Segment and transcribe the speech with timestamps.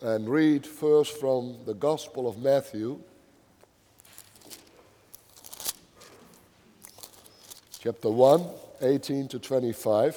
[0.00, 3.00] and read first from the Gospel of Matthew,
[7.80, 8.44] chapter 1,
[8.80, 10.16] 18 to 25.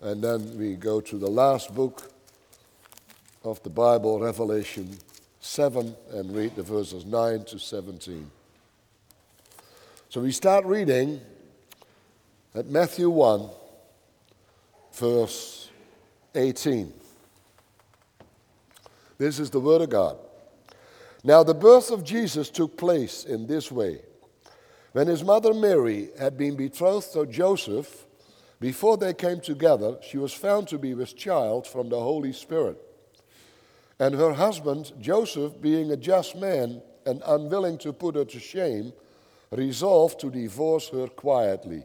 [0.00, 2.10] And then we go to the last book
[3.44, 4.98] of the Bible, Revelation
[5.40, 8.28] 7, and read the verses 9 to 17.
[10.08, 11.20] So we start reading
[12.54, 13.48] at Matthew 1,
[14.94, 15.68] verse
[16.34, 16.92] 18.
[19.18, 20.18] This is the Word of God.
[21.24, 24.00] Now, the birth of Jesus took place in this way.
[24.92, 28.06] When his mother Mary had been betrothed to Joseph,
[28.60, 32.78] before they came together, she was found to be with child from the Holy Spirit.
[33.98, 38.92] And her husband, Joseph, being a just man and unwilling to put her to shame,
[39.50, 41.84] resolved to divorce her quietly.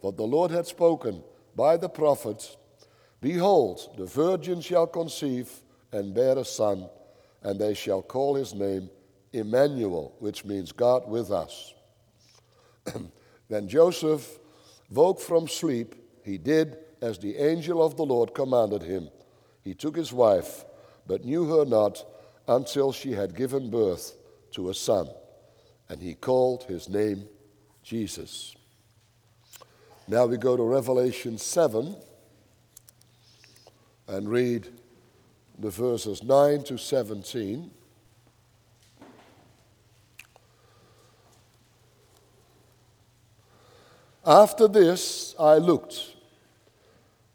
[0.00, 1.22] what the Lord had spoken
[1.54, 2.56] by the prophets
[3.20, 5.50] Behold, the virgin shall conceive
[5.92, 6.88] and bear a son,
[7.42, 8.88] and they shall call his name
[9.32, 11.74] Emmanuel, which means God with us.
[13.48, 14.38] then Joseph
[14.90, 19.10] woke from sleep, he did as the angel of the Lord commanded him.
[19.62, 20.64] He took his wife,
[21.06, 22.04] but knew her not
[22.48, 24.16] until she had given birth
[24.52, 25.08] to a son,
[25.88, 27.28] and he called his name
[27.82, 28.56] Jesus.
[30.08, 31.94] Now we go to Revelation 7
[34.08, 34.68] and read
[35.58, 37.70] the verses 9 to 17.
[44.26, 46.16] After this I looked,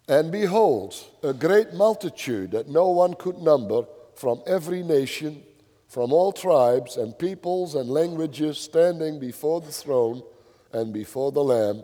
[0.08, 5.44] and behold, a great multitude that no one could number from every nation,
[5.88, 10.22] from all tribes and peoples and languages, standing before the throne
[10.74, 11.84] and before the Lamb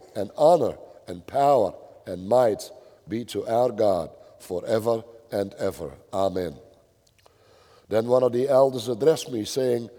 [0.15, 0.77] and honor
[1.07, 1.73] and power
[2.05, 2.69] and might
[3.07, 5.91] be to our God forever and ever.
[6.13, 6.55] Amen.
[7.89, 9.89] Then one of the elders addressed me, saying,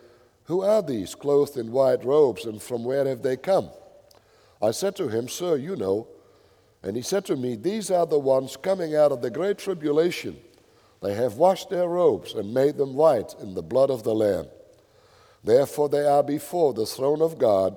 [0.45, 3.71] Who are these clothed in white robes, and from where have they come?
[4.63, 6.09] I said to him, Sir, you know.
[6.83, 10.39] And he said to me, These are the ones coming out of the great tribulation.
[11.03, 14.47] They have washed their robes and made them white in the blood of the Lamb.
[15.45, 17.77] Therefore, they are before the throne of God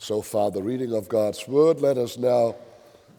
[0.00, 1.82] So far, the reading of God's word.
[1.82, 2.56] Let us now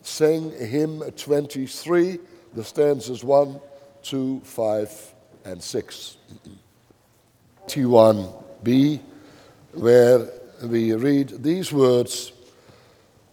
[0.01, 2.17] sing hymn 23,
[2.55, 3.61] the stanzas 1,
[4.01, 5.13] 2, 5,
[5.45, 6.17] and 6.
[7.67, 8.99] T1b,
[9.73, 10.27] where
[10.63, 12.31] we read these words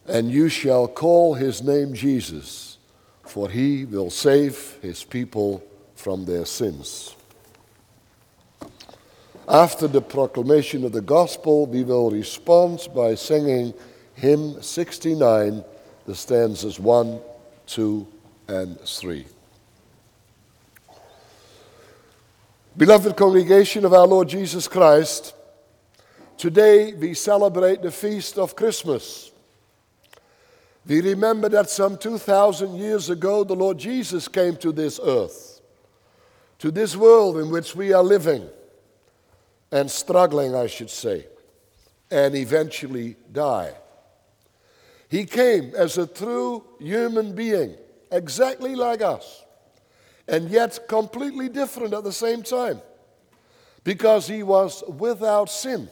[0.05, 2.77] And you shall call his name Jesus,
[3.25, 5.63] for he will save his people
[5.95, 7.15] from their sins.
[9.49, 13.73] After the proclamation of the gospel, we will respond by singing
[14.13, 15.63] hymn 69,
[16.05, 17.19] the stanzas 1,
[17.65, 18.07] 2,
[18.47, 19.25] and 3.
[22.77, 25.33] Beloved congregation of our Lord Jesus Christ,
[26.37, 29.31] today we celebrate the feast of Christmas.
[30.85, 35.59] We remember that some 2,000 years ago the Lord Jesus came to this earth,
[36.59, 38.47] to this world in which we are living
[39.71, 41.27] and struggling, I should say,
[42.09, 43.73] and eventually die.
[45.09, 47.75] He came as a true human being,
[48.11, 49.43] exactly like us,
[50.27, 52.81] and yet completely different at the same time.
[53.83, 55.89] Because he was without sin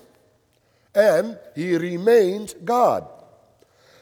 [0.93, 3.07] and he remained God.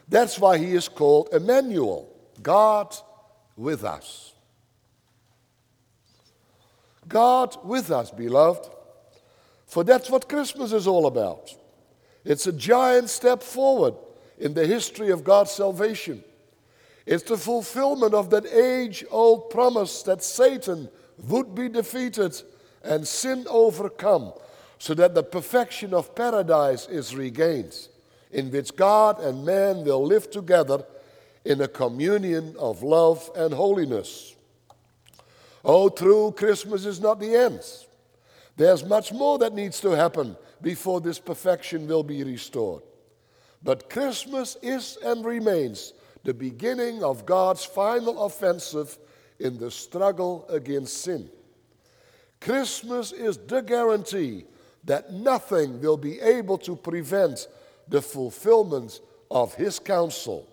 [0.07, 2.09] That's why he is called Emmanuel,
[2.41, 2.95] God
[3.55, 4.33] with us.
[7.07, 8.69] God with us, beloved.
[9.75, 11.53] For that's what Christmas is all about.
[12.23, 13.95] It's a giant step forward
[14.37, 16.23] in the history of God's salvation.
[17.05, 20.87] It's the fulfillment of that age old promise that Satan
[21.27, 22.41] would be defeated
[22.85, 24.31] and sin overcome,
[24.79, 27.89] so that the perfection of paradise is regained,
[28.31, 30.85] in which God and man will live together
[31.43, 34.35] in a communion of love and holiness.
[35.65, 37.59] Oh, true, Christmas is not the end.
[38.57, 42.83] There's much more that needs to happen before this perfection will be restored.
[43.61, 45.93] But Christmas is and remains
[46.23, 48.97] the beginning of God's final offensive
[49.39, 51.29] in the struggle against sin.
[52.39, 54.45] Christmas is the guarantee
[54.83, 57.47] that nothing will be able to prevent
[57.87, 60.47] the fulfillment of His counsel.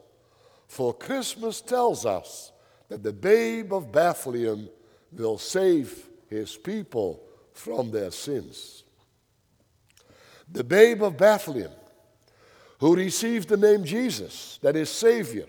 [0.67, 2.53] For Christmas tells us
[2.89, 4.69] that the babe of Bethlehem
[5.13, 7.23] will save His people
[7.55, 8.85] from their sins.
[10.51, 11.71] The babe of Bethlehem,
[12.79, 15.47] who received the name Jesus, that is Savior,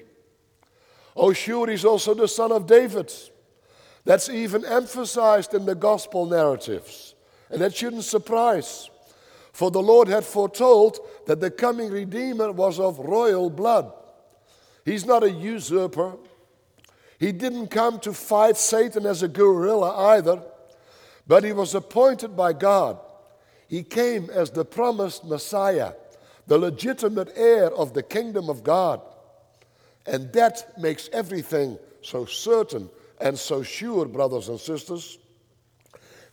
[1.16, 3.12] Oh, sure, he's also the son of David.
[4.06, 7.16] That's even emphasized in the gospel narratives.
[7.50, 8.90] And that shouldn't surprise.
[9.52, 13.94] For the Lord had foretold that the coming Redeemer was of royal blood.
[14.84, 16.18] He's not a usurper.
[17.20, 20.42] He didn't come to fight Satan as a guerrilla either,
[21.28, 23.00] but he was appointed by God.
[23.68, 25.94] He came as the promised Messiah,
[26.48, 29.02] the legitimate heir of the kingdom of God.
[30.06, 32.90] And that makes everything so certain
[33.22, 35.18] and so sure, brothers and sisters.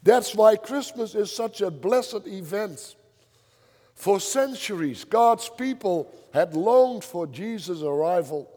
[0.03, 2.97] That's why Christmas is such a blessed event.
[3.95, 8.51] For centuries, God's people had longed for Jesus' arrival.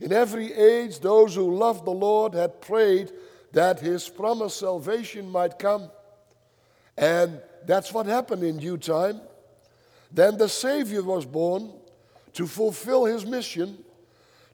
[0.00, 3.10] In every age, those who loved the Lord had prayed
[3.56, 5.90] that his promised salvation might come.
[6.98, 9.18] And that's what happened in due time.
[10.12, 11.72] Then the Savior was born
[12.34, 13.78] to fulfill his mission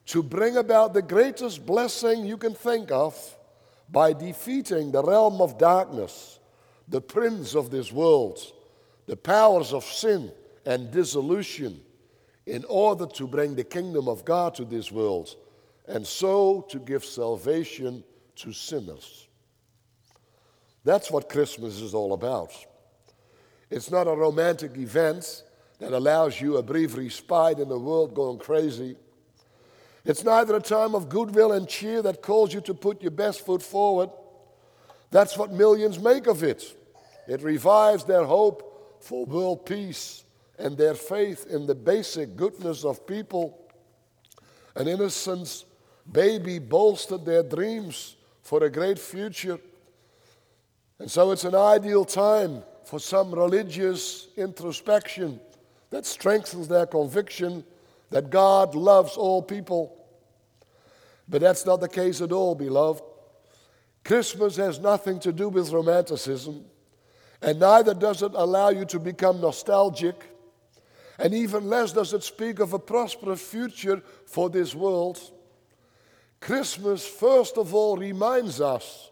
[0.05, 3.13] to bring about the greatest blessing you can think of
[3.89, 6.39] by defeating the realm of darkness,
[6.87, 8.39] the prince of this world,
[9.05, 10.31] the powers of sin
[10.65, 11.81] and dissolution,
[12.45, 15.35] in order to bring the kingdom of God to this world,
[15.89, 18.01] and so to give salvation
[18.37, 19.27] to sinners.
[20.83, 22.51] That's what Christmas is all about.
[23.69, 25.43] It's not a romantic event
[25.79, 28.95] that allows you a brief respite in a world going crazy.
[30.05, 33.45] It's neither a time of goodwill and cheer that calls you to put your best
[33.45, 34.09] foot forward.
[35.11, 36.77] That's what millions make of it.
[37.27, 40.25] It revives their hope for world peace
[40.59, 43.59] and their faith in the basic goodness of people.
[44.75, 45.65] An innocent
[46.11, 49.57] baby bolstered their dreams for a great future.
[50.99, 55.39] And so it's an ideal time for some religious introspection
[55.89, 57.63] that strengthens their conviction
[58.09, 59.97] that God loves all people.
[61.27, 63.01] But that's not the case at all, beloved.
[64.03, 66.65] Christmas has nothing to do with romanticism,
[67.41, 70.15] and neither does it allow you to become nostalgic,
[71.17, 75.19] and even less does it speak of a prosperous future for this world.
[76.43, 79.11] Christmas, first of all, reminds us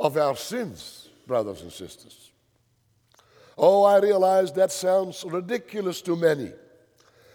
[0.00, 2.30] of our sins, brothers and sisters.
[3.58, 6.52] Oh, I realize that sounds ridiculous to many.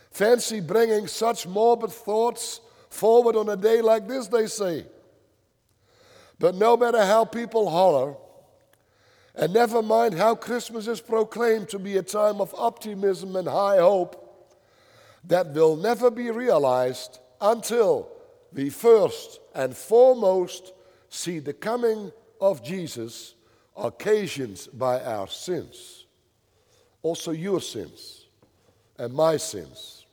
[0.10, 2.60] Fancy bringing such morbid thoughts
[2.90, 4.88] forward on a day like this, they say.
[6.40, 8.16] But no matter how people holler,
[9.36, 13.78] and never mind how Christmas is proclaimed to be a time of optimism and high
[13.78, 14.58] hope,
[15.26, 18.12] that will never be realized until
[18.54, 20.74] we first and foremost
[21.10, 23.36] see the coming of Jesus
[23.76, 26.06] occasioned by our sins.
[27.02, 28.26] Also, your sins
[28.98, 30.06] and my sins.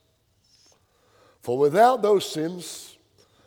[1.41, 2.97] For without those sins,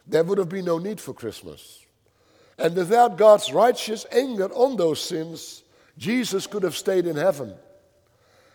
[0.05, 1.85] there would have been no need for Christmas.
[2.57, 5.63] And without God's righteous anger on those sins,
[5.97, 7.53] Jesus could have stayed in heaven.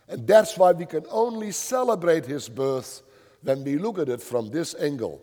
[0.08, 3.02] And that's why we can only celebrate his birth
[3.42, 5.22] when we look at it from this angle.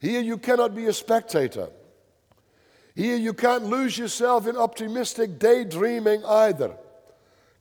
[0.00, 1.68] Here you cannot be a spectator.
[2.94, 6.74] Here you can't lose yourself in optimistic daydreaming either.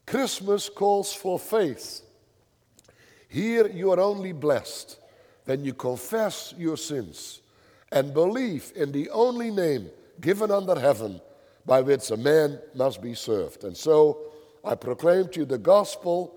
[0.05, 2.01] Christmas calls for faith.
[3.29, 4.97] Here you are only blessed
[5.47, 7.41] then you confess your sins
[7.91, 9.89] and believe in the only name
[10.19, 11.21] given under heaven
[11.65, 13.63] by which a man must be served.
[13.63, 14.19] And so
[14.63, 16.35] I proclaim to you the gospel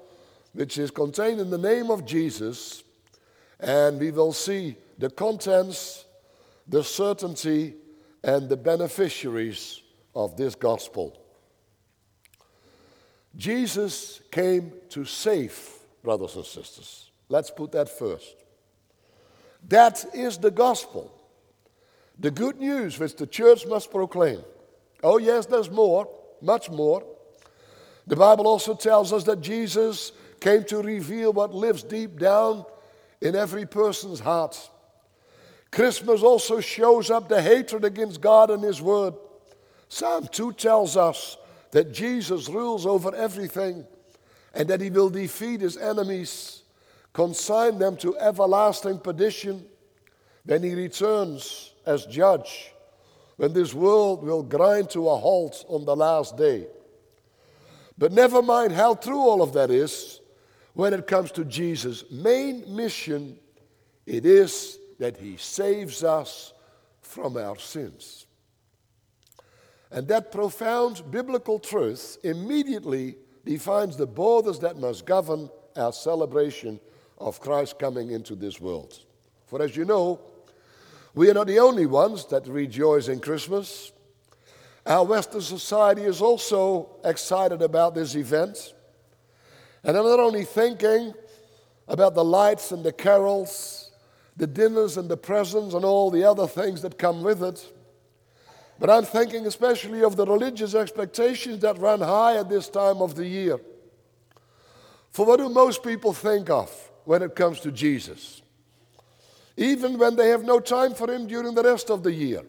[0.53, 2.83] which is contained in the name of Jesus,
[3.59, 6.05] and we will see the contents,
[6.69, 7.75] the certainty,
[8.23, 9.81] and the beneficiaries
[10.15, 11.19] of this gospel.
[13.35, 15.59] Jesus came to save,
[16.03, 17.11] brothers and sisters.
[17.29, 18.37] Let's put that first.
[19.69, 21.15] That is the gospel.
[22.19, 24.43] The good news which the church must proclaim.
[25.03, 26.09] Oh, yes, there's more,
[26.43, 27.03] much more.
[28.07, 32.67] The Bible also tells us that Jesus came to reveal what lives deep down
[33.23, 34.71] in every person's heart.
[35.71, 39.15] Christmas also shows up the hatred against God and His Word.
[39.89, 41.37] Psalm 2 tells us
[41.71, 43.87] that Jesus rules over everything
[44.53, 46.65] and that He will defeat His enemies,
[47.13, 49.65] consign them to everlasting perdition
[50.45, 52.73] when He returns as judge,
[53.37, 56.67] when this world will grind to a halt on the last day.
[57.97, 60.21] But never mind how true all of that is,
[60.75, 63.39] when it comes to Jesus' main mission,
[64.07, 66.53] it is that he saves us
[67.01, 68.27] from our sins.
[69.91, 76.79] And that profound biblical truth immediately defines the borders that must govern our celebration
[77.19, 79.01] of Christ coming into this world.
[79.47, 80.21] For as you know,
[81.15, 83.93] we are not the only ones that rejoice in Christmas.
[84.85, 88.75] Our Western society is also excited about this event.
[89.83, 91.15] And I'm not only thinking
[91.89, 93.90] about the lights and the carols,
[94.37, 97.73] the dinners and the presents and all the other things that come with it,
[98.79, 103.15] but I'm thinking especially of the religious expectations that run high at this time of
[103.15, 103.61] the year.
[105.11, 106.71] For what do most people think of
[107.05, 108.41] when it comes to Jesus?
[109.57, 112.43] Even when they have no time for him during the rest of the year.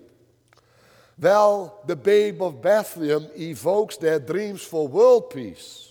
[1.19, 5.90] Well, the babe of Bethlehem evokes their dreams for world peace.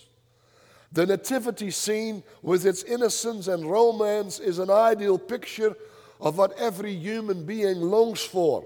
[0.91, 5.75] The nativity scene, with its innocence and romance, is an ideal picture
[6.19, 8.65] of what every human being longs for.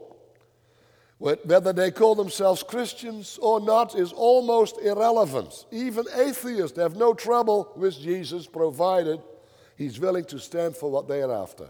[1.18, 5.66] Whether they call themselves Christians or not is almost irrelevant.
[5.72, 9.22] Even atheists have no trouble with Jesus, provided
[9.78, 11.70] he's willing to stand for what they are after.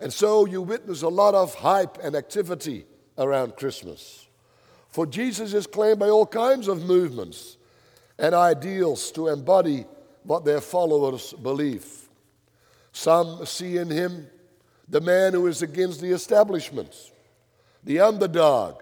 [0.00, 2.84] And so you witness a lot of hype and activity
[3.16, 4.26] around Christmas.
[4.88, 7.56] For Jesus is claimed by all kinds of movements
[8.18, 9.84] and ideals to embody
[10.22, 12.08] what their followers believe.
[12.92, 14.28] Some see in him
[14.88, 16.94] the man who is against the establishment,
[17.82, 18.80] the underdog,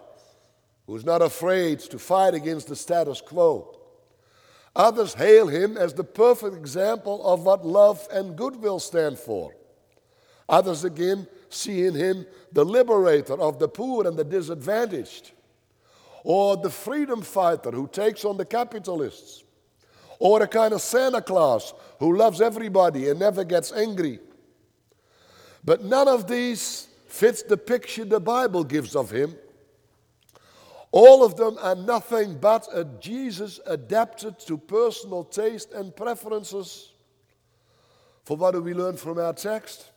[0.86, 3.78] who's not afraid to fight against the status quo.
[4.74, 9.54] Others hail him as the perfect example of what love and goodwill stand for.
[10.48, 15.32] Others again see in him the liberator of the poor and the disadvantaged
[16.24, 19.44] or the freedom fighter who takes on the capitalists,
[20.18, 24.20] or a kind of Santa Claus who loves everybody and never gets angry.
[25.64, 29.36] But none of these fits the picture the Bible gives of him.
[30.92, 36.92] All of them are nothing but a Jesus adapted to personal taste and preferences.
[38.24, 39.90] For what do we learn from our text?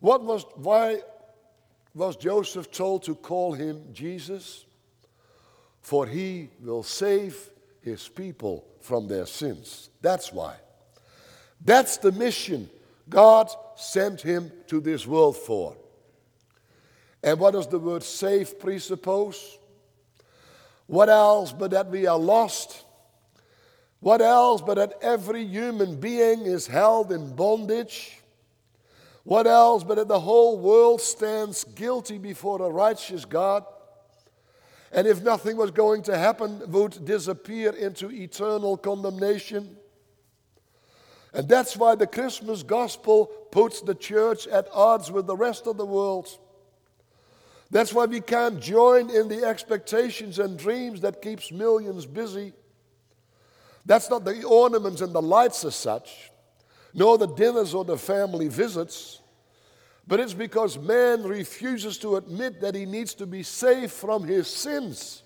[0.00, 1.02] What was, why
[1.94, 4.66] was Joseph told to call him Jesus?
[5.82, 7.50] For he will save
[7.82, 9.90] his people from their sins.
[10.00, 10.56] That's why.
[11.64, 12.70] That's the mission
[13.08, 15.76] God sent him to this world for.
[17.22, 19.58] And what does the word save presuppose?
[20.86, 22.84] What else but that we are lost?
[24.00, 28.18] What else but that every human being is held in bondage?
[29.24, 33.64] What else but that the whole world stands guilty before a righteous God?
[34.92, 39.76] And if nothing was going to happen, would disappear into eternal condemnation.
[41.32, 45.78] And that's why the Christmas gospel puts the church at odds with the rest of
[45.78, 46.28] the world.
[47.70, 52.52] That's why we can't join in the expectations and dreams that keeps millions busy.
[53.86, 56.30] That's not the ornaments and the lights as such,
[56.92, 59.21] nor the dinners or the family visits.
[60.06, 64.48] But it's because man refuses to admit that he needs to be saved from his
[64.48, 65.22] sins.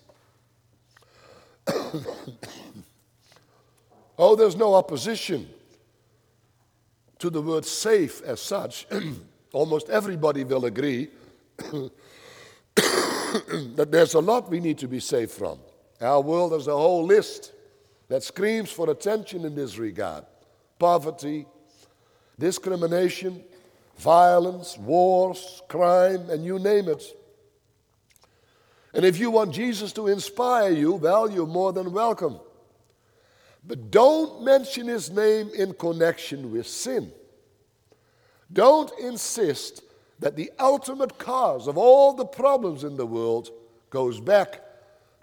[4.17, 5.49] oh, there's no opposition
[7.19, 8.87] to the word safe as such.
[9.53, 11.09] Almost everybody will agree
[12.75, 15.57] that there's a lot we need to be saved from.
[15.99, 17.53] Our world has a whole list
[18.07, 20.25] that screams for attention in this regard
[20.79, 21.47] poverty,
[22.37, 23.43] discrimination,
[23.97, 27.03] violence, wars, crime, and you name it.
[28.93, 32.39] And if you want Jesus to inspire you, well, you're more than welcome.
[33.65, 37.11] But don't mention his name in connection with sin.
[38.51, 39.83] Don't insist
[40.19, 43.51] that the ultimate cause of all the problems in the world
[43.89, 44.61] goes back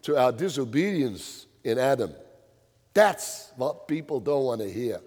[0.02, 2.12] to our disobedience in Adam.
[2.92, 5.00] That's what people don't want to hear.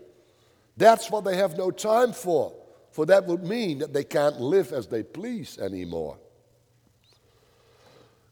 [0.75, 2.53] That's what they have no time for,
[2.97, 6.17] for that would mean that they can't live as they please anymore.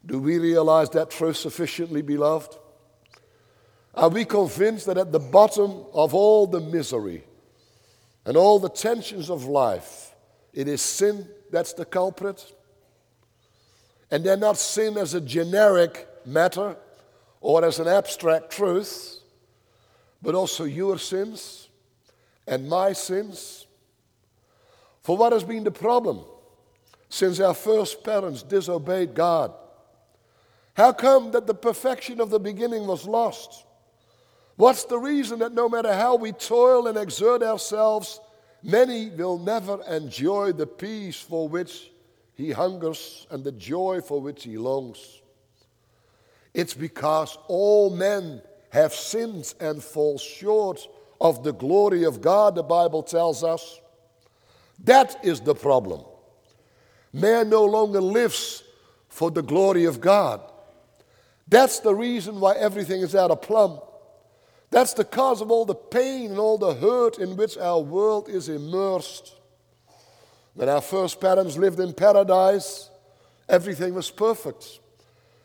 [0.03, 2.57] Do we realize that truth sufficiently, beloved?
[3.93, 7.25] Are we convinced that at the bottom of all the misery
[8.25, 10.15] and all the tensions of life,
[10.51, 12.43] it is sin that's the culprit?
[14.10, 16.75] And they're not sin as a generic matter
[17.39, 19.19] or as an abstract truth,
[20.24, 21.69] but also your sins
[22.48, 23.64] and my sins.
[25.06, 26.22] For what has been the problem
[27.10, 29.54] since our first parents disobeyed God?
[30.74, 33.66] How come that the perfection of the beginning was lost?
[34.56, 38.20] What's the reason that no matter how we toil and exert ourselves,
[38.64, 41.92] many will never enjoy the peace for which
[42.34, 45.22] he hungers and the joy for which he longs?
[46.52, 50.88] It's because all men have sinned and fall short
[51.22, 53.82] of the glory of God, the Bible tells us.
[54.84, 56.03] That is the problem.
[57.13, 58.63] Man no longer lives
[59.08, 60.41] for the glory of God.
[61.48, 63.79] That's the reason why everything is out of plumb.
[64.72, 68.27] That's the cause of all the pain and all the hurt in which our world
[68.27, 69.36] is immersed.
[70.53, 72.89] When our first parents lived in paradise,
[73.48, 74.79] everything was perfect,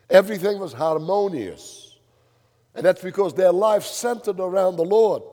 [0.09, 1.97] everything was harmonious.
[2.73, 5.23] And that's because their life centered around the Lord.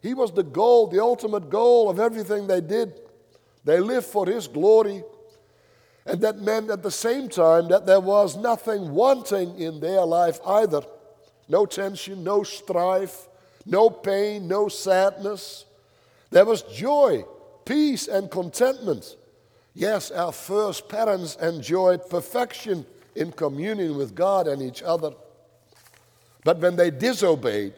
[0.00, 3.00] He was the goal, the ultimate goal of everything they did.
[3.64, 5.02] They lived for His glory
[6.06, 10.38] and that meant at the same time that there was nothing wanting in their life
[10.46, 10.82] either.
[11.48, 13.28] No tension, no strife,
[13.64, 15.64] no pain, no sadness.
[16.30, 17.24] There was joy,
[17.64, 19.16] peace, and contentment.
[19.72, 22.84] Yes, our first parents enjoyed perfection
[23.14, 25.12] in communion with God and each other.
[26.44, 27.74] But when they disobeyed,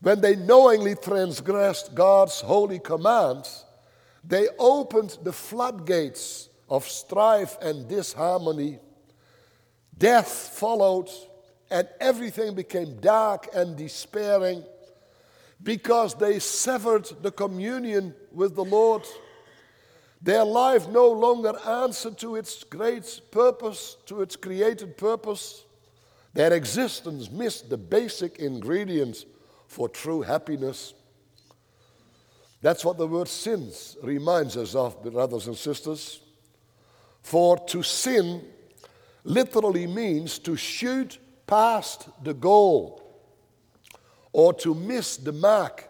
[0.00, 3.64] when they knowingly transgressed God's holy commands,
[4.24, 8.78] they opened the floodgates of strife and disharmony.
[9.96, 11.08] Death followed,
[11.70, 14.64] and everything became dark and despairing
[15.62, 19.02] because they severed the communion with the Lord.
[20.22, 25.64] Their life no longer answered to its great purpose, to its created purpose.
[26.34, 29.24] Their existence missed the basic ingredients
[29.66, 30.94] for true happiness.
[32.62, 36.20] That's what the word sins reminds us of, brothers and sisters.
[37.22, 38.44] For to sin
[39.24, 43.02] literally means to shoot past the goal
[44.32, 45.88] or to miss the mark.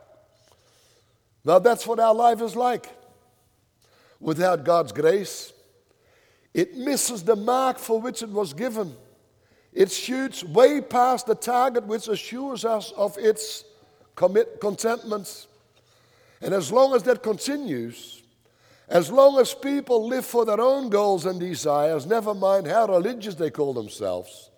[1.44, 2.88] Now, that's what our life is like.
[4.18, 5.52] Without God's grace,
[6.52, 8.94] it misses the mark for which it was given.
[9.72, 13.64] It shoots way past the target which assures us of its
[14.16, 15.46] commit- contentment.
[16.40, 18.22] And as long as that continues,
[18.88, 23.35] as long as people live for their own goals and desires, never mind how religious
[23.35, 24.50] they call themselves,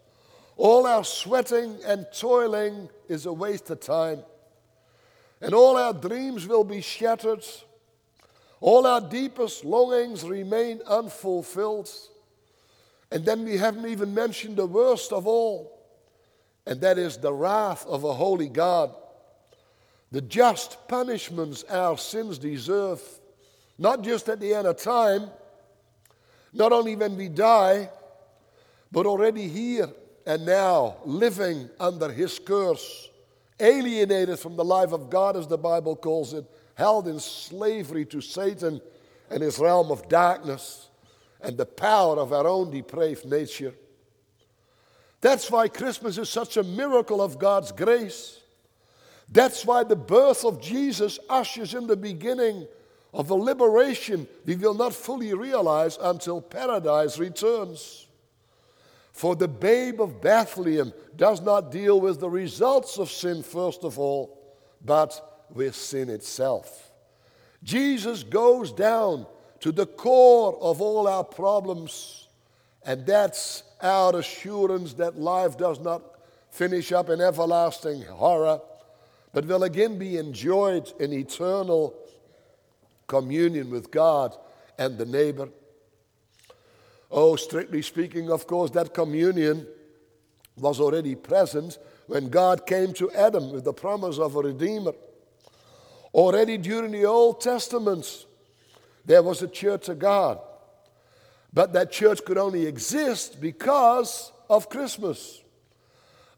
[0.57, 4.23] all our sweating and toiling is a waste of time.
[5.40, 7.45] And all our dreams will be shattered.
[8.61, 11.90] All our deepest longings remain unfulfilled.
[13.11, 15.79] And then we haven't even mentioned the worst of all,
[16.64, 18.95] and that is the wrath of a holy God.
[20.12, 23.03] The just punishments our sins deserve
[23.79, 25.29] not just at the end of time,
[26.53, 27.90] not only when we die,
[28.92, 29.88] but already here
[30.27, 33.09] and now, living under His curse,
[33.59, 36.44] alienated from the life of God, as the Bible calls it,
[36.75, 38.81] held in slavery to Satan
[39.31, 40.88] and his realm of darkness
[41.40, 43.75] and the power of our own depraved nature.
[45.22, 48.41] That's why Christmas is such a miracle of God's grace.
[49.33, 52.66] That's why the birth of Jesus ushers in the beginning
[53.14, 58.07] of a liberation we will not fully realize until paradise returns.
[59.12, 63.99] For the babe of Bethlehem does not deal with the results of sin, first of
[63.99, 64.38] all,
[64.85, 66.90] but with sin itself.
[67.62, 69.27] Jesus goes down
[69.61, 72.27] to the core of all our problems,
[72.85, 76.03] and that's our assurance that life does not
[76.51, 78.61] finish up in everlasting horror,
[79.33, 81.95] but will again be enjoyed in eternal
[83.07, 84.37] communion with God
[84.79, 85.49] and the neighbor.
[87.11, 89.66] Oh, strictly speaking, of course, that communion
[90.57, 94.92] was already present when God came to Adam with the promise of a Redeemer.
[96.14, 98.27] Already during the Old Testament,
[99.05, 100.40] there was a church of God.
[101.53, 105.42] But that church could only exist because of Christmas.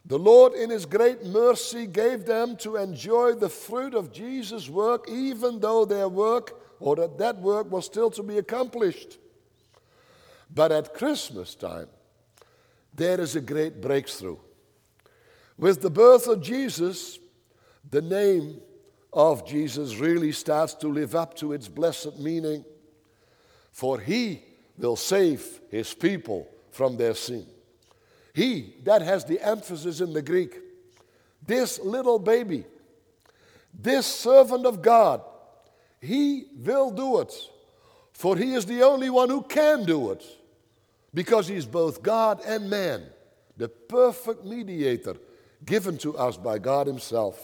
[0.06, 5.08] The Lord, in His great mercy, gave them to enjoy the fruit of Jesus' work,
[5.08, 9.18] even though their work or that, that work was still to be accomplished.
[10.54, 11.88] But at Christmas time,
[12.92, 14.36] there is a great breakthrough.
[15.56, 17.18] With the birth of Jesus,
[17.90, 18.60] the name
[19.12, 22.64] of Jesus really starts to live up to its blessed meaning,
[23.72, 24.42] for He
[24.76, 27.46] will save His people from their sin.
[28.34, 30.58] He, that has the emphasis in the Greek,
[31.46, 32.64] this little baby,
[33.72, 35.22] this servant of God,
[36.00, 37.32] he will do it.
[38.12, 40.24] For he is the only one who can do it.
[41.14, 43.04] Because he is both God and man,
[43.56, 45.16] the perfect mediator
[45.64, 47.40] given to us by God Himself.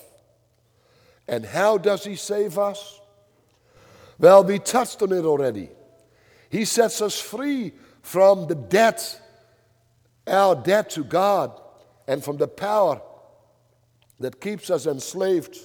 [1.28, 3.00] And how does He save us?
[4.18, 5.70] Well, we touched on it already.
[6.50, 7.72] He sets us free
[8.02, 9.20] from the debt
[10.26, 11.58] our debt to God
[12.06, 13.00] and from the power
[14.18, 15.58] that keeps us enslaved.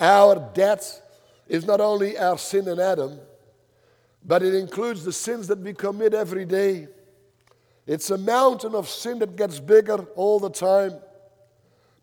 [0.00, 1.02] Our debt
[1.48, 3.18] is not only our sin in Adam,
[4.24, 6.88] but it includes the sins that we commit every day.
[7.86, 10.92] It's a mountain of sin that gets bigger all the time,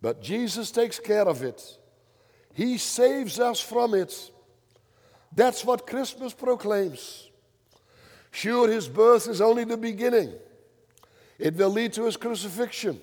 [0.02, 1.78] but Jesus takes care of it.
[2.54, 4.32] He saves us from it.
[5.36, 7.30] That's what Christmas proclaims.
[8.32, 10.34] Sure, his birth is only the beginning.
[11.38, 13.02] It will lead to his crucifixion.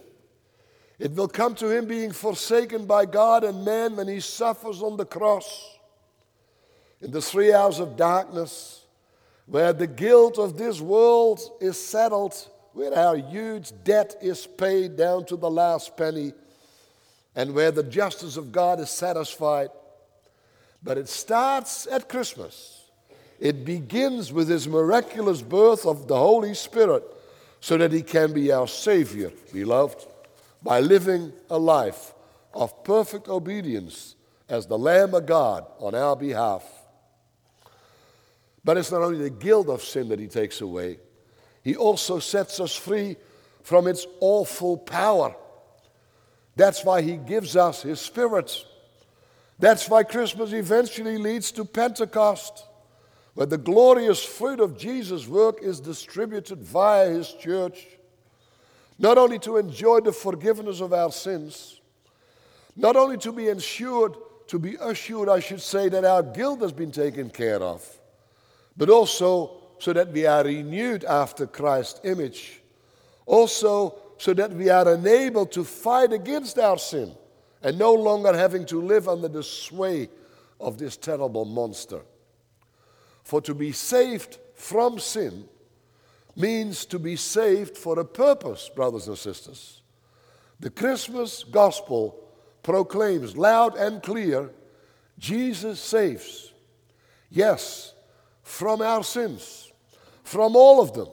[0.99, 4.97] It will come to him being forsaken by God and man when he suffers on
[4.97, 5.77] the cross.
[7.01, 8.85] In the three hours of darkness,
[9.47, 12.35] where the guilt of this world is settled,
[12.73, 16.33] where our huge debt is paid down to the last penny,
[17.35, 19.71] and where the justice of God is satisfied.
[20.83, 22.91] But it starts at Christmas.
[23.41, 27.03] It begins with his miraculous birth of the Holy Spirit
[27.63, 30.05] so that He can be our Savior, beloved,
[30.65, 32.13] by living a life
[32.53, 34.17] of perfect obedience
[34.49, 36.65] as the Lamb of God on our behalf.
[38.65, 40.99] But it's not only the guilt of sin that He takes away,
[41.63, 43.17] He also sets us free
[43.63, 45.37] from its awful power.
[46.57, 48.53] That's why He gives us His Spirit.
[49.61, 52.65] That's why Christmas eventually leads to Pentecost
[53.35, 57.87] where the glorious fruit of Jesus' work is distributed via his church,
[58.99, 61.81] not only to enjoy the forgiveness of our sins,
[62.77, 64.15] not only to be ensured,
[64.49, 67.87] to be assured, I should say, that our guilt has been taken care of,
[68.77, 72.61] but also so that we are renewed after Christ's image,
[73.27, 77.13] also so that we are enabled to fight against our sin
[77.63, 80.09] and no longer having to live under the sway
[80.61, 82.01] of this terrible monster.
[83.23, 85.49] For to be saved from sin
[86.37, 89.83] means to be saved for a purpose, brothers and sisters.
[90.61, 92.19] The Christmas gospel
[92.63, 94.51] proclaims loud and clear
[95.19, 96.53] Jesus saves.
[97.31, 97.95] Yes,
[98.43, 99.73] from our sins,
[100.23, 101.09] from all of them.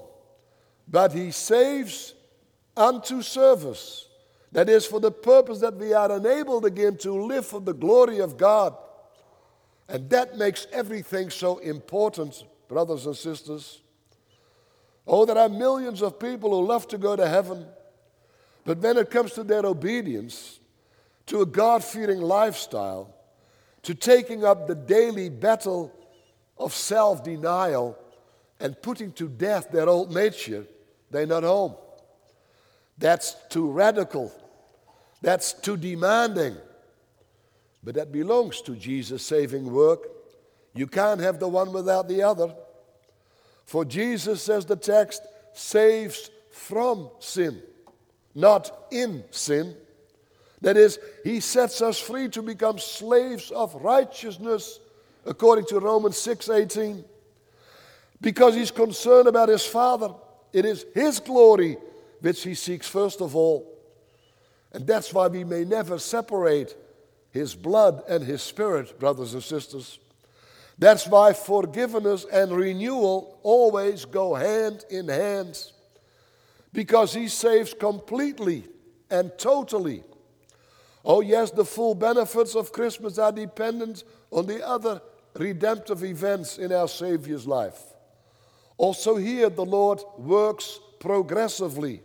[0.87, 2.13] But he saves
[2.75, 4.07] unto service.
[4.51, 8.19] That is, for the purpose that we are enabled again to live for the glory
[8.19, 8.75] of God.
[9.89, 13.81] And that makes everything so important, brothers and sisters.
[15.07, 17.65] Oh, there are millions of people who love to go to heaven,
[18.63, 20.59] but when it comes to their obedience,
[21.25, 23.15] to a God fearing lifestyle,
[23.81, 25.91] to taking up the daily battle
[26.55, 27.97] of self denial
[28.59, 30.67] and putting to death their old nature,
[31.09, 31.73] they're not home.
[32.99, 34.31] That's too radical.
[35.21, 36.57] That's too demanding.
[37.83, 40.07] But that belongs to Jesus' saving work.
[40.73, 42.53] You can't have the one without the other.
[43.65, 45.21] For Jesus, says the text,
[45.53, 47.61] saves from sin,
[48.35, 49.75] not in sin.
[50.61, 54.79] That is, he sets us free to become slaves of righteousness,
[55.25, 57.05] according to Romans 6:18.
[58.21, 60.13] Because he's concerned about his Father.
[60.51, 61.77] It is his glory
[62.19, 63.65] which he seeks first of all.
[64.73, 66.75] And that's why we may never separate
[67.31, 69.99] his blood and his spirit, brothers and sisters.
[70.77, 75.61] That's why forgiveness and renewal always go hand in hand
[76.71, 78.65] because he saves completely
[79.09, 80.03] and totally.
[81.03, 85.01] Oh, yes, the full benefits of Christmas are dependent on the other
[85.35, 87.79] redemptive events in our Savior's life.
[88.77, 92.01] Also, here the Lord works progressively.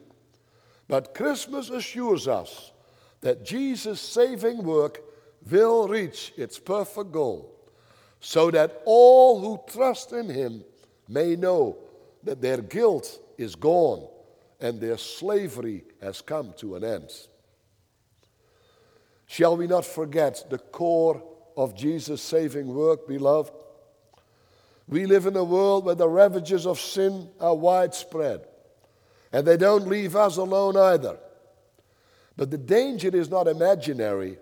[0.89, 2.73] But Christmas assures us
[3.21, 5.01] that Jesus' saving work
[5.51, 7.51] will reach its perfect goal,
[8.21, 10.65] so that all who trust in Him
[11.09, 11.79] may know
[12.23, 14.09] that their guilt is gone
[14.61, 17.11] and their slavery has come to an end.
[19.27, 21.23] Shall we not forget the core
[21.57, 23.53] of Jesus' saving work, beloved?
[24.87, 28.47] We live in a world where the ravages of sin are widespread,
[29.33, 31.19] and they don't leave us alone either.
[32.37, 34.39] But the danger is not imaginary,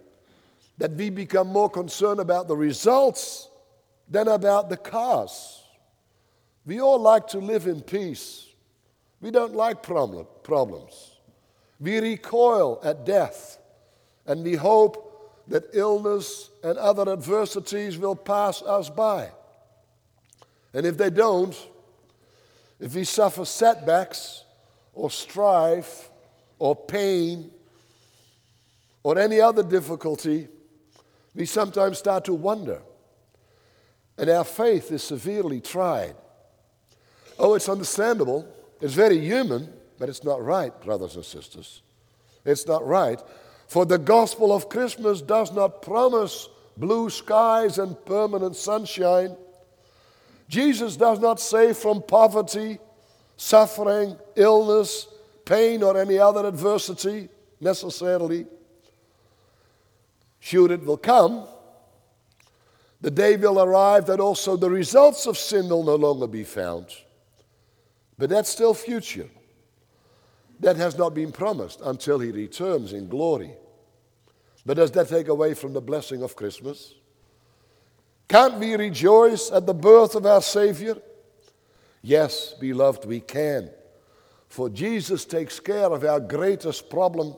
[0.83, 3.49] that we become more concerned about the results
[4.09, 5.63] than about the cause.
[6.67, 8.49] We all like to live in peace.
[9.21, 11.21] We don't like problem, problems.
[11.79, 13.59] We recoil at death,
[14.27, 19.31] and we hope that illness and other adversities will pass us by.
[20.75, 21.55] And if they don't,
[22.81, 24.43] if we suffer setbacks
[24.95, 26.11] or strife
[26.59, 27.53] or pain
[29.05, 30.49] or any other difficulty,
[31.35, 32.83] we sometimes start to wonder.
[34.19, 36.15] And our faith is severely tried.
[37.39, 38.47] Oh, it's understandable.
[38.81, 41.83] It's very human, but it's not right, brothers and sisters.
[42.45, 43.21] It's not right.
[43.69, 49.37] For the gospel of Christmas does not promise blue skies and permanent sunshine.
[50.49, 52.79] Jesus does not save from poverty,
[53.37, 55.09] suffering, illness,
[55.45, 57.29] pain, or any other adversity
[57.61, 58.47] necessarily.
[60.45, 61.47] Sure, it will come.
[63.01, 66.89] The day will arrive that also the results of sin will no longer be found.
[68.19, 69.29] But that's still future.
[70.59, 73.53] That has not been promised until he returns in glory.
[74.67, 76.95] But does that take away from the blessing of Christmas?
[78.27, 80.97] Can't we rejoice at the birth of our Savior?
[82.03, 83.71] Yes, beloved, we can.
[84.49, 87.37] For Jesus takes care of our greatest problem.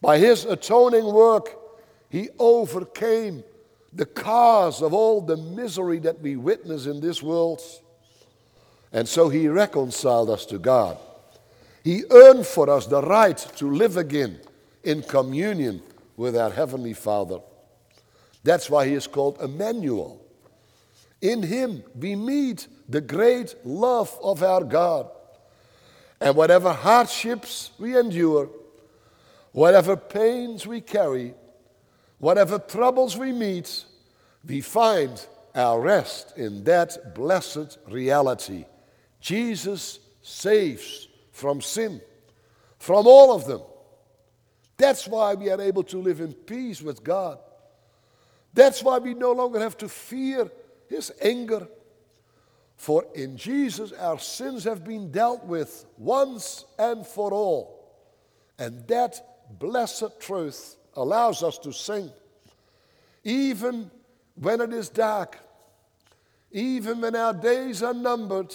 [0.00, 1.63] By his atoning work,
[2.08, 3.44] he overcame
[3.92, 7.60] the cause of all the misery that we witness in this world.
[8.92, 10.98] And so he reconciled us to God.
[11.82, 14.40] He earned for us the right to live again
[14.82, 15.82] in communion
[16.16, 17.40] with our Heavenly Father.
[18.42, 20.20] That's why he is called Emmanuel.
[21.20, 25.10] In him we meet the great love of our God.
[26.20, 28.48] And whatever hardships we endure,
[29.52, 31.34] whatever pains we carry,
[32.24, 33.84] whatever troubles we meet,
[34.46, 38.64] we find our rest in that blessed reality.
[39.20, 42.00] Jesus saves from sin,
[42.78, 43.60] from all of them.
[44.78, 47.38] That's why we are able to live in peace with God.
[48.54, 50.50] That's why we no longer have to fear
[50.88, 51.68] his anger.
[52.76, 57.84] For in Jesus our sins have been dealt with once and for all.
[58.58, 62.10] And that blessed truth allows us to sing.
[63.22, 63.90] Even
[64.34, 65.38] when it is dark,
[66.50, 68.54] even when our days are numbered,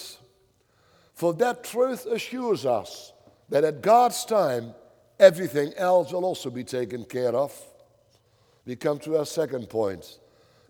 [1.13, 3.13] for that truth assures us
[3.49, 4.73] that at God's time,
[5.19, 7.53] everything else will also be taken care of.
[8.65, 10.19] We come to our second point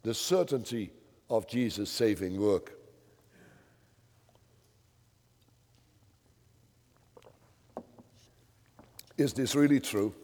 [0.03, 0.91] the certainty
[1.29, 2.73] of Jesus' saving work.
[9.17, 10.15] Is this really true?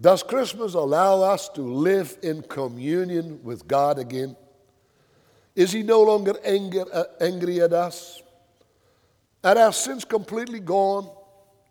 [0.00, 4.36] Does Christmas allow us to live in communion with God again?
[5.56, 8.22] Is He no longer angry, uh, angry at us?
[9.42, 11.10] Are our sins completely gone?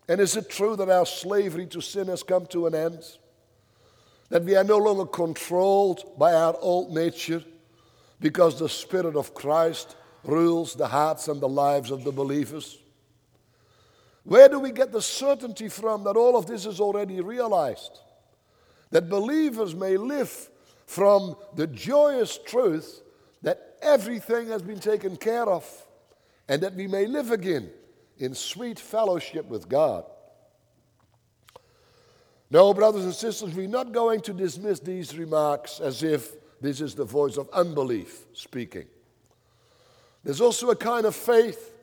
[0.09, 3.03] And is it true that our slavery to sin has come to an end?
[4.29, 7.43] That we are no longer controlled by our old nature
[8.19, 12.77] because the Spirit of Christ rules the hearts and the lives of the believers?
[14.23, 18.01] Where do we get the certainty from that all of this is already realized?
[18.91, 20.49] That believers may live
[20.85, 23.01] from the joyous truth
[23.41, 25.65] that everything has been taken care of
[26.47, 27.69] and that we may live again
[28.17, 30.05] in sweet fellowship with God.
[32.49, 36.95] No, brothers and sisters, we're not going to dismiss these remarks as if this is
[36.95, 38.85] the voice of unbelief speaking.
[40.23, 41.73] There's also a kind of faith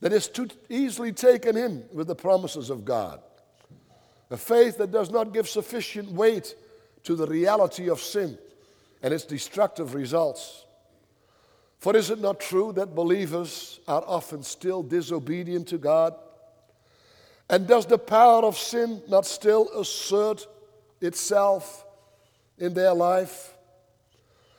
[0.00, 3.20] that is too easily taken in with the promises of God.
[4.34, 6.56] A faith that does not give sufficient weight
[7.04, 8.36] to the reality of sin
[9.00, 10.64] and its destructive results.
[11.78, 16.16] For is it not true that believers are often still disobedient to God?
[17.48, 20.48] And does the power of sin not still assert
[21.00, 21.86] itself
[22.58, 23.54] in their life?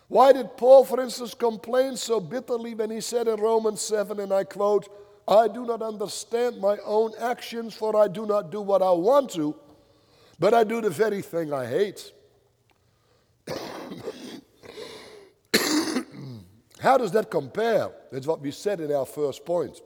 [0.08, 4.32] Why did Paul, for instance, complain so bitterly when he said in Romans 7, and
[4.32, 4.88] I quote,
[5.28, 9.32] I do not understand my own actions, for I do not do what I want
[9.32, 9.54] to,
[10.39, 12.12] but I do the very thing I hate.
[16.80, 19.82] How does that compare with what we said in our first point?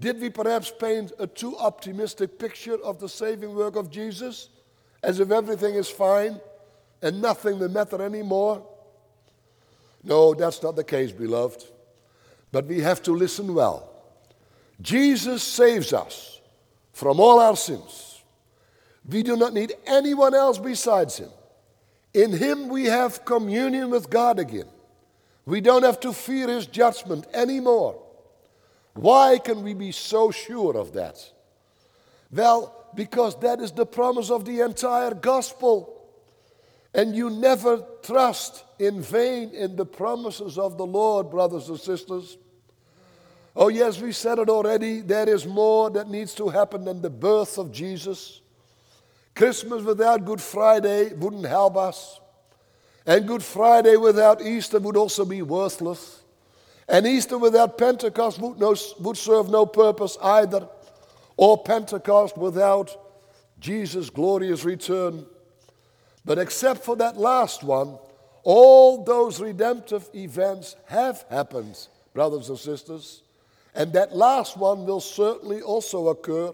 [0.00, 4.50] Did we perhaps paint a too optimistic picture of the saving work of Jesus,
[5.02, 6.40] as if everything is fine
[7.02, 8.64] and nothing will matter anymore?
[10.04, 11.64] No, that's not the case, beloved.
[12.52, 13.90] But we have to listen well.
[14.80, 16.40] Jesus saves us
[16.92, 18.07] from all our sins.
[19.08, 21.30] We do not need anyone else besides Him.
[22.12, 24.68] In Him we have communion with God again.
[25.46, 28.02] We don't have to fear His judgment anymore.
[28.94, 31.18] Why can we be so sure of that?
[32.30, 35.94] Well, because that is the promise of the entire gospel.
[36.94, 42.36] And you never trust in vain in the promises of the Lord, brothers and sisters.
[43.54, 45.00] Oh, yes, we said it already.
[45.00, 48.40] There is more that needs to happen than the birth of Jesus.
[49.38, 52.18] Christmas without Good Friday wouldn't help us.
[53.06, 56.22] And Good Friday without Easter would also be worthless.
[56.88, 60.68] And Easter without Pentecost would, no, would serve no purpose either,
[61.36, 62.96] or Pentecost without
[63.60, 65.24] Jesus' glorious return.
[66.24, 67.96] But except for that last one,
[68.42, 73.22] all those redemptive events have happened, brothers and sisters.
[73.72, 76.50] And that last one will certainly also occur.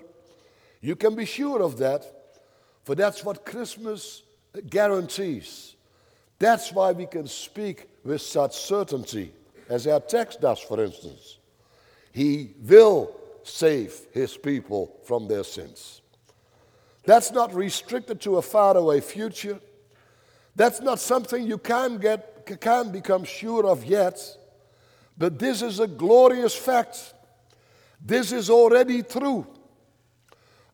[0.82, 2.13] You can be sure of that,
[2.84, 4.22] for that's what Christmas
[4.68, 5.74] guarantees.
[6.38, 9.32] That's why we can speak with such certainty,
[9.68, 11.38] as our text does, for instance.
[12.12, 16.02] He will save his people from their sins.
[17.04, 19.60] That's not restricted to a faraway future.
[20.56, 24.20] That's not something you can get can become sure of yet.
[25.16, 27.14] But this is a glorious fact.
[28.00, 29.46] This is already true.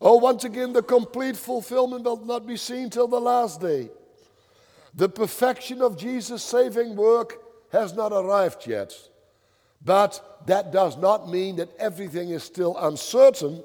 [0.00, 3.90] Oh, once again, the complete fulfillment will not be seen till the last day.
[4.94, 7.34] The perfection of Jesus' saving work
[7.70, 8.94] has not arrived yet.
[9.84, 13.62] But that does not mean that everything is still uncertain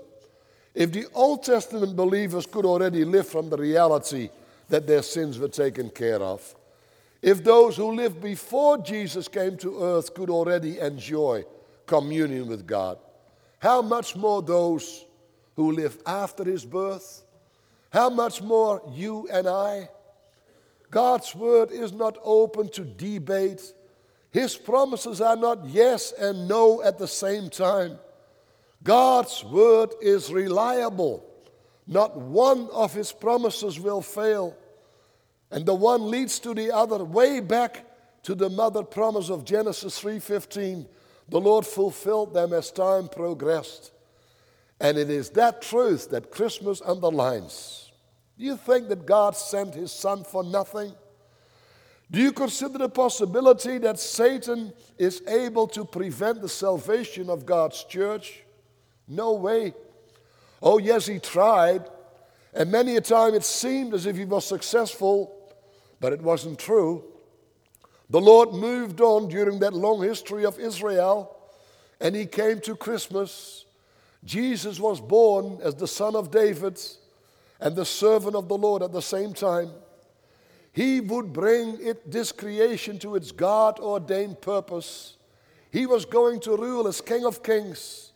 [0.73, 4.29] if the Old Testament believers could already live from the reality
[4.67, 6.55] that their sins were taken care of,
[7.21, 11.45] if those who lived before Jesus came to earth could already enjoy
[11.85, 12.97] communion with God,
[13.59, 15.05] how much more those
[15.55, 17.23] who live after his birth?
[17.91, 19.89] How much more you and I?
[20.91, 23.73] God's word is not open to debate.
[24.31, 27.97] His promises are not yes and no at the same time.
[28.83, 31.25] God's word is reliable.
[31.87, 34.55] Not one of his promises will fail.
[35.51, 37.85] And the one leads to the other way back
[38.23, 40.87] to the mother promise of Genesis 3:15.
[41.29, 43.91] The Lord fulfilled them as time progressed.
[44.85, 47.91] And it is that truth that Christmas underlines.
[48.37, 50.93] Do you think that God sent his son for nothing?
[52.11, 57.83] Do you consider the possibility that Satan is able to prevent the salvation of God's
[57.85, 58.43] church?
[59.07, 59.73] No way.
[60.61, 61.89] Oh, yes, he tried.
[62.53, 65.51] And many a time it seemed as if he was successful,
[65.99, 67.03] but it wasn't true.
[68.11, 71.35] The Lord moved on during that long history of Israel,
[71.99, 73.64] and he came to Christmas.
[74.25, 76.81] Jesus was born as the son of David
[77.59, 79.69] and the servant of the Lord at the same time.
[80.73, 85.17] He would bring it, this creation to its God ordained purpose.
[85.71, 88.11] He was going to rule as King of Kings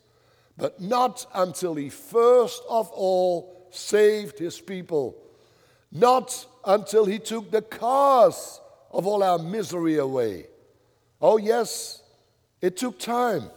[0.60, 5.16] but not until he first of all saved his people,
[5.90, 10.46] not until he took the cause of all our misery away.
[11.20, 12.02] Oh, yes,
[12.60, 13.50] it took time.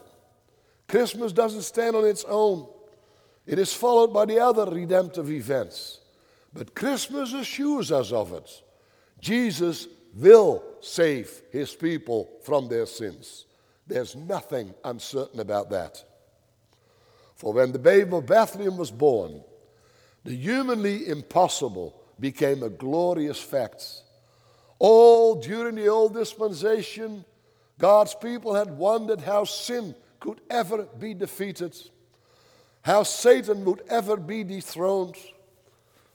[0.94, 2.68] Christmas doesn't stand on its own,
[3.48, 6.02] it is followed by the other redemptive events.
[6.54, 8.62] But Christmas assures us of it.
[9.20, 13.48] Jesus will save his people from their sins.
[13.88, 16.06] There's nothing uncertain about that.
[17.38, 19.44] For when the babe of Bethlehem was born,
[20.24, 23.84] the humanly impossible became a glorious fact.
[24.78, 27.26] All during the old dispensation,
[27.80, 31.76] God's people had wondered how sin could ever be defeated,
[32.82, 35.18] how Satan would ever be dethroned.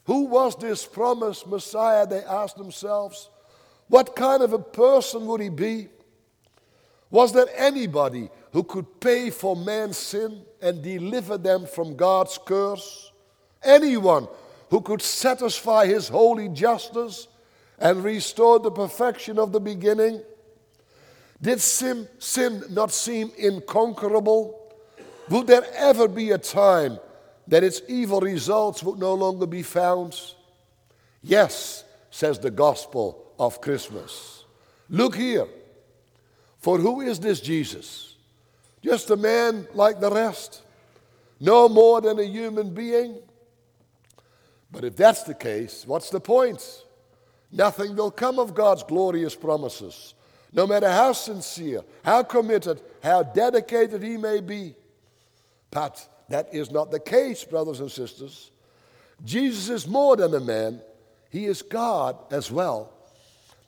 [0.05, 2.07] Who was this promised Messiah?
[2.07, 3.29] They asked themselves.
[3.87, 5.89] What kind of a person would he be?
[7.11, 13.11] Was there anybody who could pay for man's sin and deliver them from God's curse?
[13.61, 14.27] Anyone
[14.71, 17.27] who could satisfy his holy justice
[17.77, 20.23] and restore the perfection of the beginning?
[21.41, 24.59] Did sin, sin not seem inconquerable?
[25.29, 26.99] Would there ever be a time
[27.47, 30.19] that its evil results would no longer be found?
[31.21, 34.43] Yes, says the gospel of Christmas.
[34.89, 35.47] Look here.
[36.57, 38.15] For who is this Jesus?
[38.83, 40.61] Just a man like the rest?
[41.39, 43.17] No more than a human being?
[44.71, 46.83] But if that's the case, what's the point?
[47.51, 50.13] Nothing will come of God's glorious promises,
[50.53, 54.75] no matter how sincere, how committed, how dedicated he may be.
[55.71, 58.51] But that is not the case, brothers and sisters.
[59.23, 60.81] Jesus is more than a man,
[61.29, 62.91] he is God as well.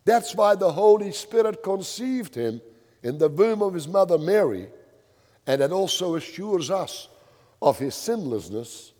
[0.05, 2.61] That's why the Holy Spirit conceived him
[3.03, 4.67] in the womb of his mother Mary,
[5.45, 7.07] and it also assures us
[7.61, 8.93] of his sinlessness.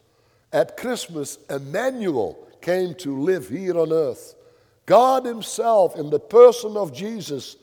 [0.53, 4.36] At Christmas, Emmanuel came to live here on earth.
[4.86, 7.55] God Himself, in the person of Jesus,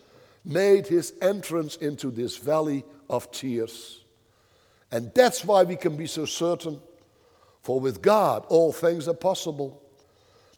[0.44, 4.04] made His entrance into this valley of tears.
[4.90, 6.80] And that's why we can be so certain.
[7.62, 9.82] For with God, all things are possible.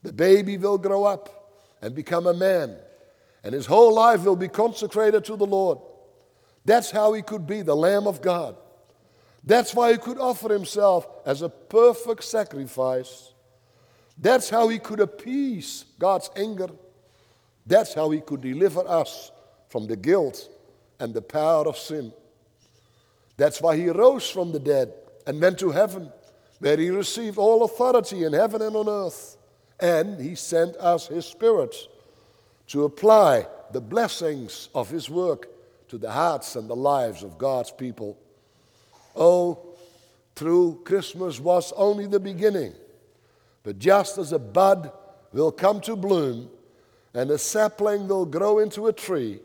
[0.03, 1.53] The baby will grow up
[1.83, 2.77] and become a man,
[3.43, 5.79] and his whole life will be consecrated to the Lord.
[6.65, 8.57] That's how he could be the Lamb of God.
[9.43, 13.33] That's why he could offer himself as a perfect sacrifice.
[14.19, 16.69] That's how he could appease God's anger.
[17.67, 19.33] That's how he could deliver us
[19.71, 20.51] from the guilt
[20.99, 22.13] and the power of sin.
[23.39, 24.93] That's why he rose from the dead
[25.27, 26.13] and went to heaven,
[26.59, 29.39] where he received all authority in heaven and on earth.
[29.81, 31.75] And he sent us his Spirit
[32.67, 35.49] to apply the blessings of his work
[35.89, 38.19] to the hearts and the lives of God's people.
[39.17, 39.75] Oh,
[40.37, 42.75] true Christmas was only the beginning.
[43.63, 44.93] But just as a bud
[45.33, 46.51] will come to bloom
[47.15, 49.41] and a sapling will grow into a tree,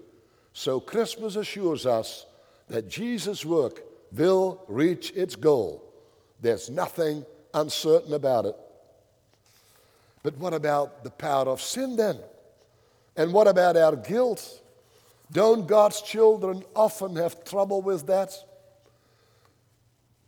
[0.58, 2.26] so Christmas assures us
[2.70, 3.84] that Jesus' work
[4.14, 5.84] will reach its goal.
[6.40, 8.56] There's nothing uncertain about it.
[10.24, 12.20] But what about the power of sin then?
[13.18, 14.62] And what about our guilt?
[15.30, 18.32] Don't God's children often have trouble with that?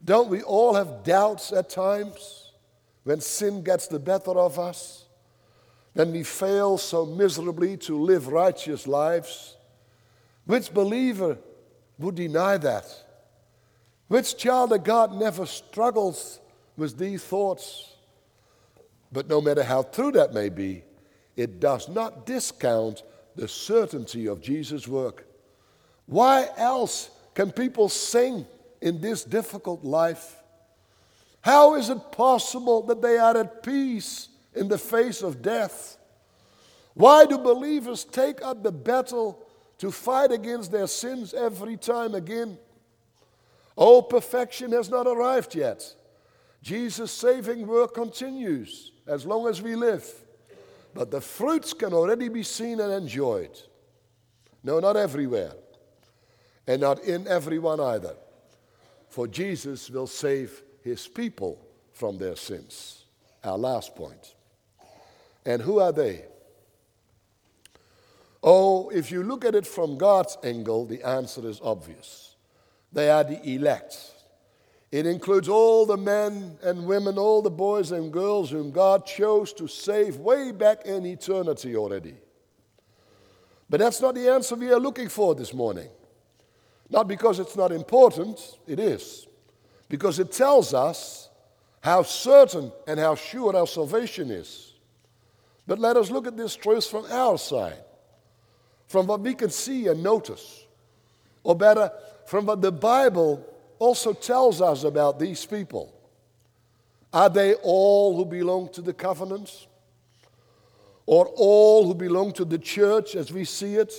[0.04, 2.52] Don't we all have doubts at times
[3.06, 5.06] when sin gets the better of us?
[5.94, 9.57] When we fail so miserably to live righteous lives?
[10.48, 11.38] Which believer
[12.00, 12.86] would deny that?
[14.08, 16.40] Which child of God never struggles
[16.78, 17.94] with these thoughts?
[19.12, 20.84] But no matter how true that may be,
[21.36, 23.04] it does not discount
[23.36, 25.28] the certainty of Jesus' work.
[26.06, 28.46] Why else can people sing
[28.82, 30.38] in this difficult life?
[31.42, 35.98] How is it possible that they are at peace in the face of death?
[36.94, 39.47] Why do believers take up the battle
[39.78, 42.58] to fight against their sins every time again?
[43.78, 45.94] Oh, perfection has not arrived yet.
[46.62, 50.06] Jesus' saving work continues as long as we live.
[50.94, 53.58] But the fruits can already be seen and enjoyed.
[54.64, 55.54] No, not everywhere.
[56.66, 58.16] And not in everyone either
[59.10, 61.60] for Jesus will save his people
[61.94, 63.06] from their sins.
[63.44, 64.36] Our last point.
[65.46, 66.26] And who are they?
[68.44, 72.36] Oh, if you look at it from God's angle, the answer is obvious.
[72.94, 73.98] They are the elect.
[74.92, 79.52] It includes all the men and women, all the boys and girls whom God chose
[79.54, 82.16] to save way back in eternity already.
[83.70, 85.90] But that's not the answer we are looking for this morning.
[86.90, 89.28] Not because it's not important, it is.
[89.90, 91.30] Because it tells us
[91.82, 94.74] how certain and how sure our salvation is.
[95.66, 97.84] But let us look at this truth from our side,
[98.88, 100.66] from what we can see and notice,
[101.44, 101.92] or better,
[102.26, 103.46] from what the Bible
[103.80, 105.94] also tells us about these people.
[107.14, 109.68] Are they all who belong to the covenants?
[111.06, 113.94] Or all who belong to the church as we see it?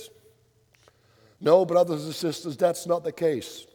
[1.41, 3.65] No, brothers and sisters, that's not the case.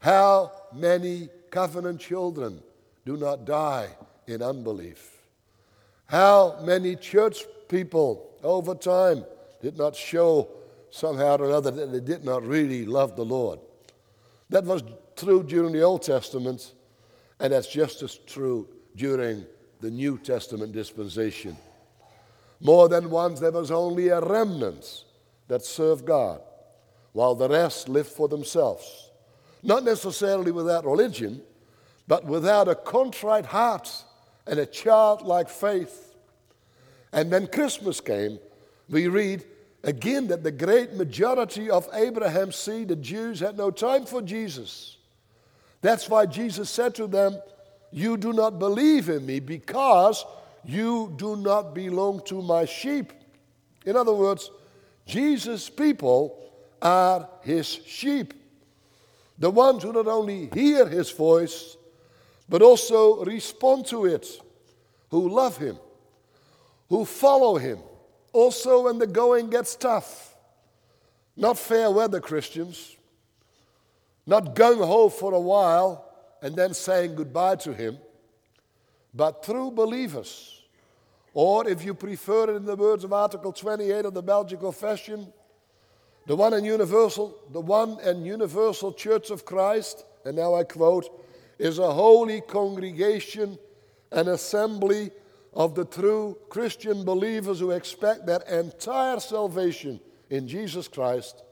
[0.00, 2.60] How many covenant children
[3.04, 3.88] do not die
[4.26, 5.18] in unbelief?
[6.06, 9.24] How many church people over time
[9.60, 10.48] did not show
[10.90, 13.60] somehow or another that they did not really love the Lord?
[14.50, 14.82] That was
[15.16, 16.72] true during the Old Testament,
[17.40, 19.44] and that's just as true during
[19.80, 21.56] the New Testament dispensation.
[22.60, 25.04] More than once, there was only a remnant
[25.48, 26.40] that served God
[27.12, 29.10] while the rest lived for themselves.
[29.62, 31.42] Not necessarily without religion,
[32.06, 33.90] but without a contrite heart
[34.46, 36.16] and a childlike faith.
[37.12, 38.38] And then Christmas came,
[38.88, 39.44] we read
[39.84, 44.96] again that the great majority of Abraham's seed, the Jews, had no time for Jesus.
[45.80, 47.38] That's why Jesus said to them,
[47.92, 50.24] You do not believe in me because
[50.64, 53.12] you do not belong to my sheep.
[53.86, 54.50] In other words,
[55.06, 58.34] Jesus' people are his sheep.
[59.38, 61.76] The ones who not only hear his voice,
[62.48, 64.26] but also respond to it,
[65.10, 65.78] who love him,
[66.88, 67.78] who follow him,
[68.32, 70.34] also when the going gets tough.
[71.36, 72.96] Not fair weather Christians,
[74.26, 76.04] not gung ho for a while
[76.42, 77.98] and then saying goodbye to him,
[79.14, 80.62] but true believers.
[81.34, 85.32] Or if you prefer it in the words of Article 28 of the Belgic Confession,
[86.26, 91.08] the one and universal, the one and universal Church of Christ, and now I quote,
[91.58, 93.58] is a holy congregation,
[94.12, 95.10] an assembly
[95.58, 100.00] of the true Christian believers who expect their entire salvation
[100.30, 101.42] in Jesus Christ,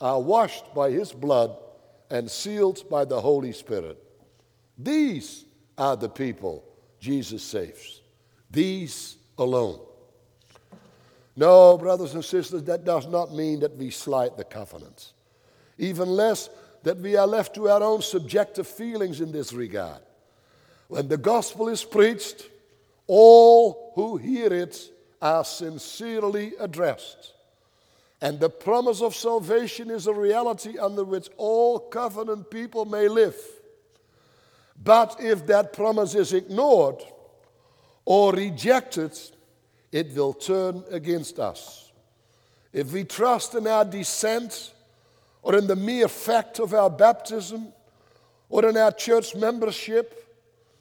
[0.00, 1.54] are washed by his blood
[2.10, 4.02] and sealed by the Holy Spirit.
[4.78, 5.44] These
[5.76, 6.64] are the people
[7.00, 8.00] Jesus saves.
[8.50, 9.80] These alone.
[11.36, 15.12] No, brothers and sisters, that does not mean that we slight the covenants,
[15.76, 16.48] Even less
[16.82, 20.00] that we are left to our own subjective feelings in this regard.
[20.88, 22.49] When the gospel is preached,
[23.12, 24.88] all who hear it
[25.20, 27.32] are sincerely addressed.
[28.22, 33.34] And the promise of salvation is a reality under which all covenant people may live.
[34.80, 37.02] But if that promise is ignored
[38.04, 39.18] or rejected,
[39.90, 41.90] it will turn against us.
[42.72, 44.72] If we trust in our descent
[45.42, 47.72] or in the mere fact of our baptism
[48.48, 50.32] or in our church membership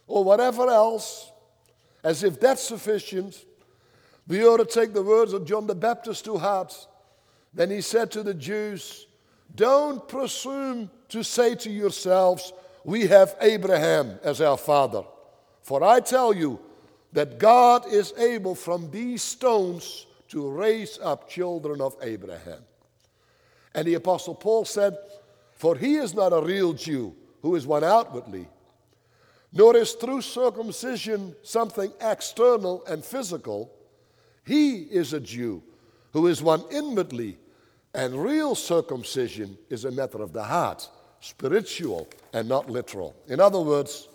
[0.05, 1.28] or whatever else,
[2.03, 3.45] as if that's sufficient,
[4.27, 6.87] we ought to take the words of John the Baptist to heart
[7.53, 9.07] then he said to the Jews,
[9.55, 15.03] Don't presume to say to yourselves, We have Abraham as our father.
[15.63, 16.59] For I tell you
[17.13, 22.61] that God is able from these stones to raise up children of Abraham.
[23.73, 24.95] And the Apostle Paul said,
[25.55, 28.47] For he is not a real Jew who is one outwardly,
[29.51, 33.71] nor is true circumcision something external and physical.
[34.45, 35.63] He is a Jew
[36.13, 37.37] who is one inwardly,
[37.93, 40.87] and real circumcision is a matter of the heart,
[41.19, 43.15] spiritual and not literal.
[43.27, 44.07] In other words,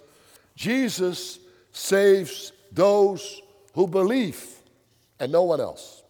[0.56, 1.38] Jesus
[1.72, 3.42] saves those
[3.74, 4.44] who believe
[5.18, 6.02] and no one else.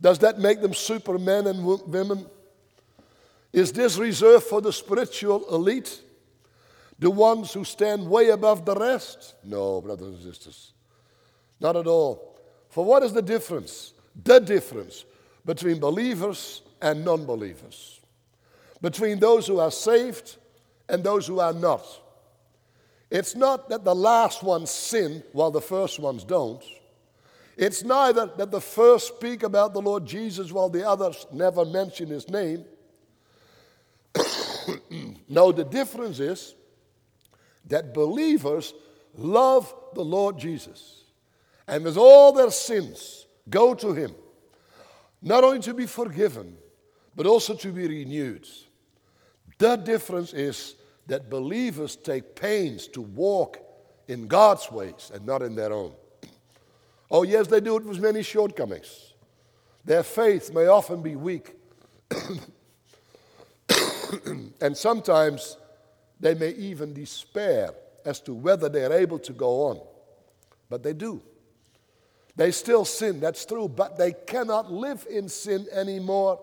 [0.00, 2.26] Does that make them supermen and women?
[3.52, 6.00] Is this reserved for the spiritual elite?
[6.98, 9.34] The ones who stand way above the rest?
[9.44, 10.72] No, brothers and sisters.
[11.60, 12.38] Not at all.
[12.70, 13.94] For what is the difference?
[14.22, 15.04] the difference
[15.44, 18.00] between believers and non believers,
[18.80, 20.36] between those who are saved
[20.88, 21.84] and those who are not.
[23.10, 26.62] It's not that the last ones sin while the first ones don't.
[27.56, 32.08] It's neither that the first speak about the Lord Jesus while the others never mention
[32.08, 32.64] his name.
[35.28, 36.54] no, the difference is
[37.68, 38.74] that believers
[39.16, 41.04] love the Lord Jesus.
[41.66, 44.14] And with all their sins, Go to Him,
[45.20, 46.56] not only to be forgiven,
[47.14, 48.48] but also to be renewed.
[49.58, 50.74] The difference is
[51.06, 53.58] that believers take pains to walk
[54.08, 55.92] in God's ways and not in their own.
[57.10, 59.12] Oh, yes, they do it with many shortcomings.
[59.84, 61.54] Their faith may often be weak.
[64.60, 65.58] and sometimes
[66.20, 67.70] they may even despair
[68.04, 69.80] as to whether they're able to go on.
[70.68, 71.22] But they do.
[72.36, 76.40] They still sin, that's true, but they cannot live in sin anymore.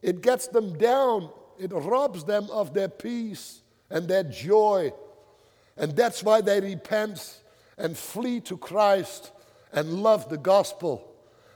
[0.00, 4.92] It gets them down, it robs them of their peace and their joy.
[5.76, 7.40] And that's why they repent
[7.76, 9.32] and flee to Christ
[9.72, 11.04] and love the gospel.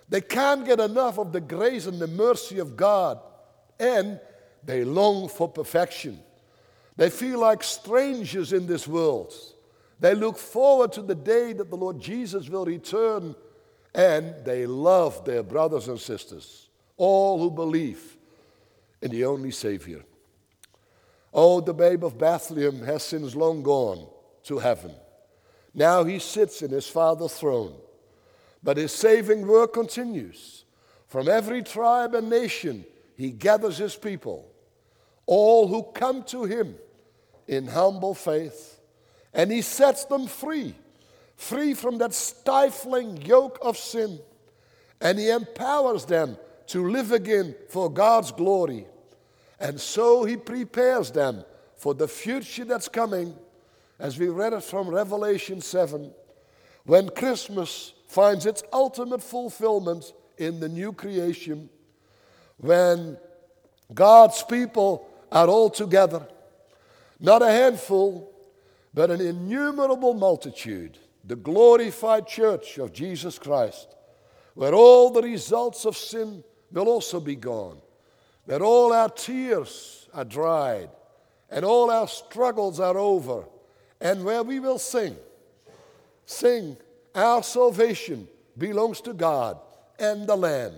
[0.08, 3.18] They can't get enough of the grace and the mercy of God,
[3.80, 4.20] and
[4.62, 6.20] they long for perfection.
[7.02, 9.34] They feel like strangers in this world.
[9.98, 13.34] They look forward to the day that the Lord Jesus will return
[13.92, 18.16] and they love their brothers and sisters, all who believe
[19.00, 20.04] in the only Savior.
[21.34, 24.06] Oh, the babe of Bethlehem has since long gone
[24.44, 24.94] to heaven.
[25.74, 27.74] Now he sits in his Father's throne.
[28.62, 30.64] But his saving work continues.
[31.08, 32.84] From every tribe and nation,
[33.16, 34.48] he gathers his people,
[35.26, 36.76] all who come to him
[37.52, 38.80] in humble faith,
[39.32, 40.74] and he sets them free
[41.42, 44.20] free from that stifling yoke of sin,
[45.00, 46.36] and He empowers them
[46.68, 48.86] to live again for God's glory.
[49.58, 51.44] And so He prepares them
[51.76, 53.34] for the future that's coming,
[53.98, 56.12] as we read it from Revelation 7,
[56.84, 61.68] when Christmas finds its ultimate fulfillment in the new creation,
[62.58, 63.16] when
[63.92, 66.26] God's people are all together,
[67.22, 68.30] not a handful,
[68.92, 73.94] but an innumerable multitude, the glorified church of Jesus Christ,
[74.54, 76.42] where all the results of sin
[76.72, 77.80] will also be gone,
[78.44, 80.90] where all our tears are dried,
[81.48, 83.44] and all our struggles are over,
[84.00, 85.16] and where we will sing,
[86.26, 86.76] sing,
[87.14, 88.26] our salvation
[88.58, 89.58] belongs to God
[89.96, 90.74] and the Lamb,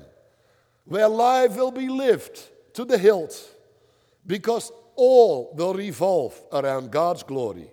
[0.84, 2.38] where life will be lived
[2.74, 3.50] to the hilt,
[4.26, 7.70] because all will revolve around God's glory.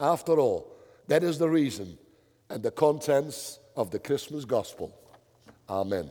[0.00, 0.76] After all,
[1.08, 1.98] that is the reason
[2.48, 4.94] and the contents of the Christmas gospel.
[5.68, 6.10] Amen.